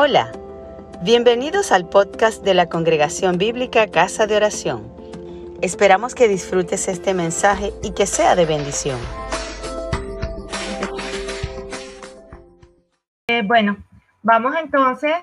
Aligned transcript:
Hola, 0.00 0.30
bienvenidos 1.02 1.72
al 1.72 1.88
podcast 1.88 2.44
de 2.44 2.54
la 2.54 2.68
Congregación 2.68 3.36
Bíblica 3.36 3.90
Casa 3.90 4.28
de 4.28 4.36
Oración. 4.36 4.94
Esperamos 5.60 6.14
que 6.14 6.28
disfrutes 6.28 6.86
este 6.86 7.14
mensaje 7.14 7.72
y 7.82 7.92
que 7.94 8.06
sea 8.06 8.36
de 8.36 8.46
bendición. 8.46 8.96
Eh, 13.26 13.42
bueno, 13.42 13.76
vamos 14.22 14.54
entonces 14.62 15.16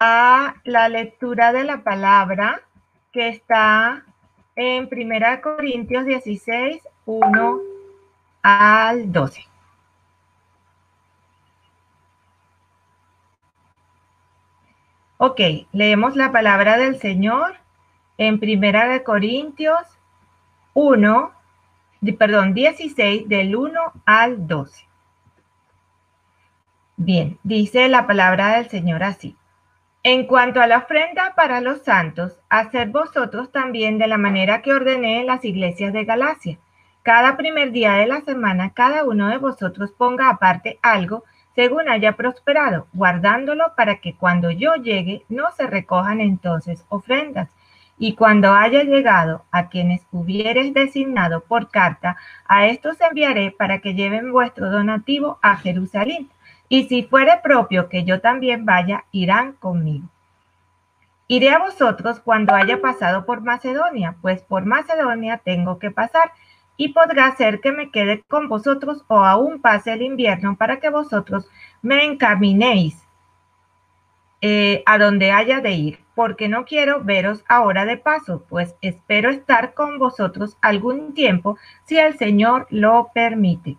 a 0.00 0.54
la 0.64 0.88
lectura 0.88 1.52
de 1.52 1.64
la 1.64 1.84
palabra 1.84 2.62
que 3.12 3.28
está 3.28 4.02
en 4.56 4.88
1 4.90 5.42
Corintios 5.42 6.06
16, 6.06 6.82
1 7.04 7.60
al 8.40 9.12
12. 9.12 9.57
Ok, 15.20 15.40
leemos 15.72 16.14
la 16.14 16.30
palabra 16.30 16.78
del 16.78 17.00
Señor 17.00 17.56
en 18.18 18.38
Primera 18.38 18.86
de 18.86 19.02
Corintios 19.02 19.80
1, 20.74 21.32
perdón, 22.16 22.54
16, 22.54 23.28
del 23.28 23.56
1 23.56 23.80
al 24.06 24.46
12. 24.46 24.86
Bien, 26.96 27.36
dice 27.42 27.88
la 27.88 28.06
palabra 28.06 28.58
del 28.58 28.68
Señor 28.68 29.02
así. 29.02 29.36
En 30.04 30.24
cuanto 30.28 30.60
a 30.60 30.68
la 30.68 30.78
ofrenda 30.78 31.34
para 31.34 31.60
los 31.60 31.82
santos, 31.82 32.38
haced 32.48 32.90
vosotros 32.90 33.50
también 33.50 33.98
de 33.98 34.06
la 34.06 34.18
manera 34.18 34.62
que 34.62 34.72
ordené 34.72 35.22
en 35.22 35.26
las 35.26 35.44
iglesias 35.44 35.92
de 35.92 36.04
Galacia. 36.04 36.60
Cada 37.02 37.36
primer 37.36 37.72
día 37.72 37.94
de 37.94 38.06
la 38.06 38.20
semana, 38.20 38.72
cada 38.72 39.02
uno 39.02 39.26
de 39.26 39.38
vosotros 39.38 39.90
ponga 39.90 40.30
aparte 40.30 40.78
algo 40.80 41.24
según 41.58 41.88
haya 41.88 42.12
prosperado, 42.12 42.86
guardándolo 42.92 43.74
para 43.76 43.96
que 43.96 44.14
cuando 44.14 44.52
yo 44.52 44.76
llegue 44.76 45.24
no 45.28 45.50
se 45.56 45.66
recojan 45.66 46.20
entonces 46.20 46.84
ofrendas. 46.88 47.48
Y 47.98 48.14
cuando 48.14 48.52
haya 48.52 48.84
llegado 48.84 49.44
a 49.50 49.68
quienes 49.68 50.06
hubieres 50.12 50.72
designado 50.72 51.40
por 51.40 51.68
carta, 51.68 52.16
a 52.46 52.68
estos 52.68 53.00
enviaré 53.00 53.50
para 53.50 53.80
que 53.80 53.94
lleven 53.94 54.30
vuestro 54.30 54.70
donativo 54.70 55.40
a 55.42 55.56
Jerusalén. 55.56 56.30
Y 56.68 56.84
si 56.84 57.02
fuere 57.02 57.40
propio 57.42 57.88
que 57.88 58.04
yo 58.04 58.20
también 58.20 58.64
vaya, 58.64 59.06
irán 59.10 59.54
conmigo. 59.54 60.06
Iré 61.26 61.50
a 61.50 61.58
vosotros 61.58 62.20
cuando 62.20 62.54
haya 62.54 62.80
pasado 62.80 63.26
por 63.26 63.40
Macedonia, 63.40 64.14
pues 64.22 64.42
por 64.42 64.64
Macedonia 64.64 65.38
tengo 65.38 65.80
que 65.80 65.90
pasar 65.90 66.30
y 66.78 66.92
podrá 66.94 67.36
ser 67.36 67.60
que 67.60 67.72
me 67.72 67.90
quede 67.90 68.22
con 68.22 68.48
vosotros 68.48 69.04
o 69.08 69.18
aún 69.18 69.60
pase 69.60 69.92
el 69.92 70.00
invierno 70.00 70.56
para 70.56 70.78
que 70.78 70.88
vosotros 70.88 71.46
me 71.82 72.04
encaminéis 72.04 73.04
eh, 74.40 74.84
a 74.86 74.98
donde 74.98 75.32
haya 75.32 75.60
de 75.60 75.72
ir, 75.72 75.98
porque 76.14 76.48
no 76.48 76.64
quiero 76.64 77.02
veros 77.02 77.44
ahora 77.48 77.84
de 77.84 77.96
paso, 77.96 78.44
pues 78.48 78.76
espero 78.80 79.30
estar 79.30 79.74
con 79.74 79.98
vosotros 79.98 80.56
algún 80.62 81.12
tiempo 81.12 81.58
si 81.84 81.98
el 81.98 82.16
Señor 82.16 82.68
lo 82.70 83.10
permite. 83.12 83.76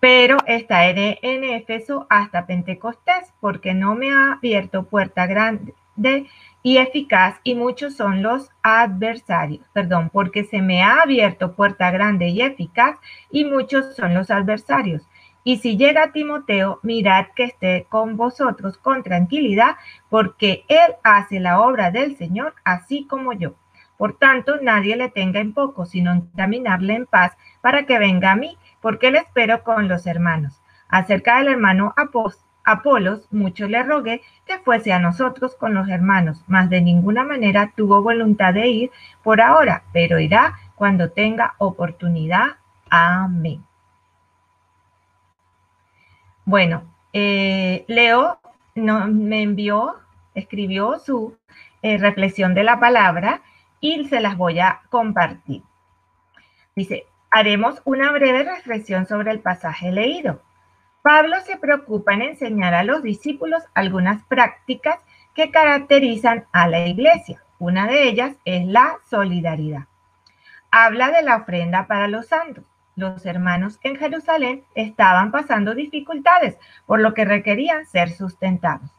Pero 0.00 0.38
estaré 0.46 1.18
en 1.20 1.44
Éfeso 1.44 2.06
hasta 2.08 2.46
Pentecostés, 2.46 3.34
porque 3.38 3.74
no 3.74 3.94
me 3.94 4.10
ha 4.10 4.32
abierto 4.32 4.84
puerta 4.84 5.26
grande 5.26 5.74
y 6.62 6.78
eficaz 6.78 7.40
y 7.42 7.54
muchos 7.54 7.94
son 7.96 8.22
los 8.22 8.50
adversarios, 8.62 9.68
perdón, 9.72 10.10
porque 10.12 10.44
se 10.44 10.62
me 10.62 10.82
ha 10.82 11.00
abierto 11.02 11.54
puerta 11.54 11.90
grande 11.90 12.28
y 12.28 12.42
eficaz 12.42 12.96
y 13.30 13.44
muchos 13.44 13.96
son 13.96 14.14
los 14.14 14.30
adversarios. 14.30 15.08
Y 15.44 15.56
si 15.56 15.76
llega 15.76 16.12
Timoteo, 16.12 16.78
mirad 16.82 17.26
que 17.34 17.44
esté 17.44 17.86
con 17.88 18.16
vosotros 18.16 18.78
con 18.78 19.02
tranquilidad, 19.02 19.76
porque 20.08 20.64
él 20.68 20.94
hace 21.02 21.40
la 21.40 21.60
obra 21.60 21.90
del 21.90 22.16
Señor, 22.16 22.54
así 22.64 23.06
como 23.06 23.32
yo. 23.32 23.54
Por 23.96 24.18
tanto, 24.18 24.56
nadie 24.62 24.96
le 24.96 25.10
tenga 25.10 25.40
en 25.40 25.52
poco, 25.52 25.84
sino 25.84 26.12
encaminarle 26.12 26.94
en 26.94 27.06
paz 27.06 27.36
para 27.60 27.86
que 27.86 27.98
venga 27.98 28.32
a 28.32 28.36
mí, 28.36 28.56
porque 28.80 29.10
le 29.10 29.18
espero 29.18 29.64
con 29.64 29.88
los 29.88 30.06
hermanos. 30.06 30.60
Acerca 30.88 31.38
del 31.38 31.48
hermano 31.48 31.92
apóstol, 31.96 32.48
Apolos 32.64 33.26
mucho 33.32 33.66
le 33.66 33.82
rogué 33.82 34.22
que 34.46 34.58
fuese 34.58 34.92
a 34.92 34.98
nosotros 34.98 35.56
con 35.56 35.74
los 35.74 35.88
hermanos, 35.88 36.42
mas 36.46 36.70
de 36.70 36.80
ninguna 36.80 37.24
manera 37.24 37.72
tuvo 37.76 38.02
voluntad 38.02 38.54
de 38.54 38.68
ir 38.68 38.90
por 39.22 39.40
ahora, 39.40 39.82
pero 39.92 40.18
irá 40.20 40.58
cuando 40.76 41.10
tenga 41.10 41.54
oportunidad. 41.58 42.56
Amén. 42.88 43.64
Bueno, 46.44 46.82
eh, 47.12 47.84
Leo 47.88 48.38
no, 48.74 49.06
me 49.06 49.42
envió, 49.42 49.96
escribió 50.34 50.98
su 50.98 51.36
eh, 51.82 51.98
reflexión 51.98 52.54
de 52.54 52.64
la 52.64 52.80
palabra 52.80 53.42
y 53.80 54.04
se 54.08 54.20
las 54.20 54.36
voy 54.36 54.60
a 54.60 54.82
compartir. 54.88 55.62
Dice, 56.74 57.06
haremos 57.30 57.82
una 57.84 58.12
breve 58.12 58.44
reflexión 58.44 59.06
sobre 59.06 59.30
el 59.30 59.40
pasaje 59.40 59.90
leído. 59.90 60.40
Pablo 61.02 61.36
se 61.44 61.56
preocupa 61.56 62.14
en 62.14 62.22
enseñar 62.22 62.74
a 62.74 62.84
los 62.84 63.02
discípulos 63.02 63.64
algunas 63.74 64.22
prácticas 64.24 65.00
que 65.34 65.50
caracterizan 65.50 66.44
a 66.52 66.68
la 66.68 66.86
iglesia. 66.86 67.42
Una 67.58 67.88
de 67.88 68.08
ellas 68.08 68.36
es 68.44 68.66
la 68.66 68.98
solidaridad. 69.10 69.86
Habla 70.70 71.10
de 71.10 71.22
la 71.22 71.36
ofrenda 71.36 71.88
para 71.88 72.06
los 72.06 72.28
santos. 72.28 72.64
Los 72.94 73.26
hermanos 73.26 73.80
en 73.82 73.96
Jerusalén 73.96 74.64
estaban 74.76 75.32
pasando 75.32 75.74
dificultades, 75.74 76.56
por 76.86 77.00
lo 77.00 77.14
que 77.14 77.24
requerían 77.24 77.84
ser 77.86 78.10
sustentados. 78.10 78.90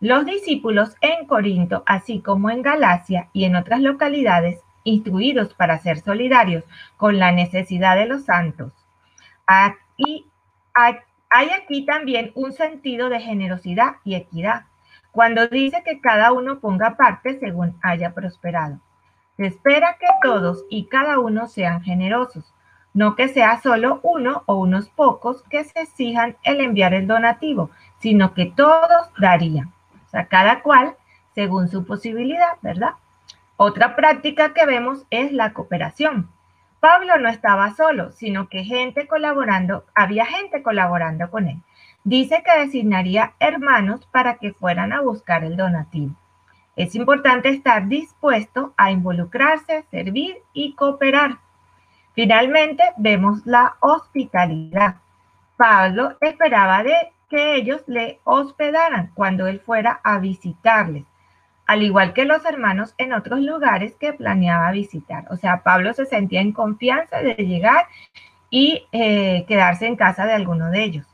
Los 0.00 0.24
discípulos 0.24 0.96
en 1.02 1.26
Corinto, 1.26 1.82
así 1.86 2.20
como 2.20 2.48
en 2.48 2.62
Galacia 2.62 3.28
y 3.34 3.44
en 3.44 3.56
otras 3.56 3.80
localidades, 3.80 4.60
instruidos 4.84 5.52
para 5.52 5.78
ser 5.78 6.00
solidarios 6.00 6.64
con 6.96 7.18
la 7.18 7.32
necesidad 7.32 7.96
de 7.96 8.06
los 8.06 8.24
santos. 8.24 8.72
Y 9.96 10.26
hay 11.30 11.50
aquí 11.50 11.84
también 11.84 12.32
un 12.34 12.52
sentido 12.52 13.08
de 13.08 13.20
generosidad 13.20 13.96
y 14.04 14.14
equidad, 14.14 14.64
cuando 15.10 15.46
dice 15.48 15.82
que 15.84 16.00
cada 16.00 16.32
uno 16.32 16.60
ponga 16.60 16.96
parte 16.96 17.38
según 17.38 17.78
haya 17.82 18.12
prosperado. 18.12 18.80
Se 19.36 19.46
espera 19.46 19.96
que 19.98 20.06
todos 20.22 20.64
y 20.70 20.86
cada 20.86 21.18
uno 21.18 21.46
sean 21.48 21.82
generosos, 21.82 22.54
no 22.94 23.14
que 23.16 23.28
sea 23.28 23.60
solo 23.60 24.00
uno 24.02 24.42
o 24.46 24.56
unos 24.56 24.88
pocos 24.88 25.42
que 25.50 25.64
se 25.64 25.80
exijan 25.80 26.36
el 26.42 26.60
enviar 26.60 26.94
el 26.94 27.06
donativo, 27.06 27.70
sino 27.98 28.32
que 28.32 28.46
todos 28.46 29.10
darían. 29.18 29.72
O 30.06 30.08
sea, 30.08 30.26
cada 30.26 30.62
cual 30.62 30.96
según 31.34 31.68
su 31.68 31.84
posibilidad, 31.84 32.56
¿verdad? 32.62 32.94
Otra 33.58 33.94
práctica 33.96 34.54
que 34.54 34.64
vemos 34.64 35.04
es 35.10 35.32
la 35.32 35.52
cooperación. 35.52 36.30
Pablo 36.80 37.18
no 37.18 37.28
estaba 37.28 37.74
solo, 37.74 38.12
sino 38.12 38.48
que 38.48 38.64
gente 38.64 39.06
colaborando, 39.06 39.84
había 39.94 40.26
gente 40.26 40.62
colaborando 40.62 41.30
con 41.30 41.48
él. 41.48 41.62
Dice 42.04 42.42
que 42.44 42.60
designaría 42.60 43.32
hermanos 43.40 44.06
para 44.12 44.36
que 44.36 44.52
fueran 44.52 44.92
a 44.92 45.00
buscar 45.00 45.42
el 45.44 45.56
donativo. 45.56 46.14
Es 46.76 46.94
importante 46.94 47.48
estar 47.48 47.88
dispuesto 47.88 48.74
a 48.76 48.90
involucrarse, 48.90 49.84
servir 49.90 50.36
y 50.52 50.74
cooperar. 50.74 51.38
Finalmente, 52.14 52.84
vemos 52.98 53.44
la 53.46 53.76
hospitalidad. 53.80 54.96
Pablo 55.56 56.16
esperaba 56.20 56.82
de 56.82 56.94
que 57.30 57.56
ellos 57.56 57.82
le 57.86 58.20
hospedaran 58.24 59.10
cuando 59.14 59.46
él 59.46 59.60
fuera 59.60 60.00
a 60.04 60.18
visitarles 60.18 61.04
al 61.66 61.82
igual 61.82 62.12
que 62.12 62.24
los 62.24 62.44
hermanos 62.44 62.94
en 62.96 63.12
otros 63.12 63.40
lugares 63.40 63.96
que 63.96 64.12
planeaba 64.12 64.70
visitar. 64.70 65.24
O 65.30 65.36
sea, 65.36 65.62
Pablo 65.62 65.92
se 65.92 66.06
sentía 66.06 66.40
en 66.40 66.52
confianza 66.52 67.18
de 67.18 67.34
llegar 67.34 67.86
y 68.50 68.86
eh, 68.92 69.44
quedarse 69.48 69.86
en 69.86 69.96
casa 69.96 70.26
de 70.26 70.32
alguno 70.32 70.70
de 70.70 70.84
ellos. 70.84 71.06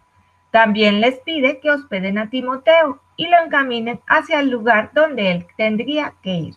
También 0.51 1.01
les 1.01 1.19
pide 1.21 1.61
que 1.61 1.71
hospeden 1.71 2.19
a 2.19 2.29
Timoteo 2.29 3.01
y 3.17 3.27
lo 3.29 3.39
encaminen 3.39 4.01
hacia 4.07 4.41
el 4.41 4.51
lugar 4.51 4.91
donde 4.93 5.31
él 5.31 5.47
tendría 5.57 6.13
que 6.23 6.35
ir. 6.35 6.55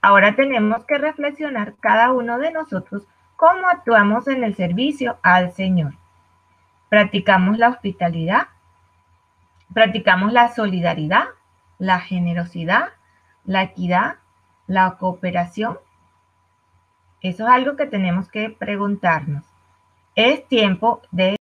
Ahora 0.00 0.36
tenemos 0.36 0.84
que 0.84 0.98
reflexionar 0.98 1.74
cada 1.80 2.12
uno 2.12 2.38
de 2.38 2.52
nosotros 2.52 3.08
cómo 3.36 3.68
actuamos 3.68 4.28
en 4.28 4.44
el 4.44 4.54
servicio 4.54 5.18
al 5.22 5.52
Señor. 5.52 5.94
Practicamos 6.88 7.58
la 7.58 7.70
hospitalidad, 7.70 8.48
practicamos 9.72 10.32
la 10.32 10.54
solidaridad, 10.54 11.24
la 11.78 11.98
generosidad, 11.98 12.90
la 13.44 13.62
equidad, 13.62 14.16
la 14.66 14.96
cooperación? 14.98 15.78
Eso 17.20 17.44
es 17.44 17.48
algo 17.48 17.76
que 17.76 17.86
tenemos 17.86 18.28
que 18.28 18.50
preguntarnos. 18.50 19.44
Es 20.14 20.46
tiempo 20.46 21.00
de... 21.10 21.36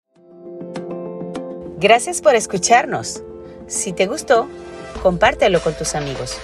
Gracias 1.78 2.20
por 2.20 2.34
escucharnos. 2.34 3.22
Si 3.68 3.92
te 3.92 4.06
gustó, 4.06 4.48
compártelo 5.02 5.60
con 5.60 5.74
tus 5.74 5.94
amigos. 5.94 6.40